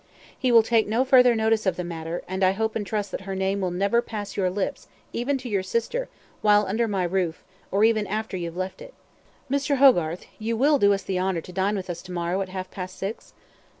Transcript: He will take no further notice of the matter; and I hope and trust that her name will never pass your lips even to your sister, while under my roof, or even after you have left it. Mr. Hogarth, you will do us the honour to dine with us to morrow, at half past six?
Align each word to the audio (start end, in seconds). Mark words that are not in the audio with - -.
He 0.35 0.51
will 0.51 0.63
take 0.63 0.87
no 0.87 1.05
further 1.05 1.35
notice 1.35 1.67
of 1.67 1.75
the 1.75 1.83
matter; 1.83 2.23
and 2.27 2.43
I 2.43 2.53
hope 2.53 2.75
and 2.75 2.83
trust 2.83 3.11
that 3.11 3.21
her 3.21 3.35
name 3.35 3.61
will 3.61 3.69
never 3.69 4.01
pass 4.01 4.35
your 4.35 4.49
lips 4.49 4.87
even 5.13 5.37
to 5.37 5.47
your 5.47 5.61
sister, 5.61 6.09
while 6.41 6.65
under 6.65 6.87
my 6.87 7.03
roof, 7.03 7.43
or 7.69 7.83
even 7.83 8.07
after 8.07 8.35
you 8.35 8.45
have 8.45 8.57
left 8.57 8.81
it. 8.81 8.95
Mr. 9.47 9.77
Hogarth, 9.77 10.25
you 10.39 10.57
will 10.57 10.79
do 10.79 10.91
us 10.91 11.03
the 11.03 11.19
honour 11.19 11.41
to 11.41 11.53
dine 11.53 11.75
with 11.75 11.87
us 11.87 12.01
to 12.01 12.11
morrow, 12.11 12.41
at 12.41 12.49
half 12.49 12.71
past 12.71 12.97
six? 12.97 13.33